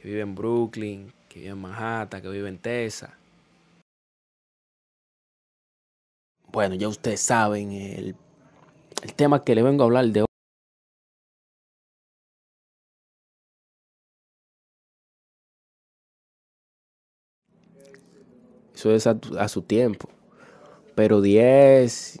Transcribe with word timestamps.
Que 0.00 0.08
vive 0.08 0.22
en 0.22 0.34
Brooklyn, 0.34 1.12
que 1.28 1.40
vive 1.40 1.50
en 1.50 1.58
Manhattan, 1.58 2.22
que 2.22 2.28
vive 2.30 2.48
en 2.48 2.58
Texas. 2.58 3.10
Bueno, 6.52 6.74
ya 6.74 6.88
ustedes 6.88 7.20
saben 7.20 7.72
el, 7.72 8.16
tema 9.14 9.44
que 9.44 9.54
le 9.54 9.62
vengo 9.62 9.82
a 9.82 9.86
hablar 9.86 10.06
de 10.06 10.22
hoy. 10.22 10.26
Eso 18.74 18.94
es 18.94 19.06
a 19.06 19.48
su 19.48 19.62
tiempo. 19.62 20.08
Pero 20.94 21.20
10, 21.20 22.20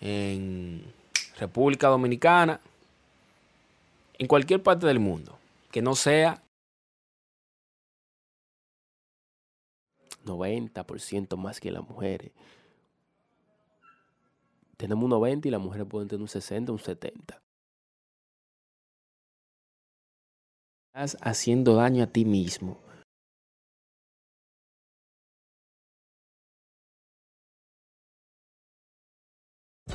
En 0.00 0.92
República 1.38 1.88
Dominicana, 1.88 2.60
en 4.18 4.26
cualquier 4.26 4.62
parte 4.62 4.86
del 4.86 4.98
mundo, 4.98 5.38
que 5.70 5.82
no 5.82 5.94
sea 5.94 6.42
90% 10.24 11.36
más 11.36 11.60
que 11.60 11.70
las 11.70 11.86
mujeres. 11.86 12.32
Tenemos 14.76 15.04
un 15.04 15.10
90 15.10 15.48
y 15.48 15.50
las 15.50 15.60
mujeres 15.60 15.86
pueden 15.86 16.08
tener 16.08 16.22
un 16.22 16.28
60, 16.28 16.72
un 16.72 16.78
70. 16.78 17.40
Estás 20.86 21.18
haciendo 21.20 21.74
daño 21.74 22.02
a 22.02 22.06
ti 22.06 22.24
mismo. 22.24 22.78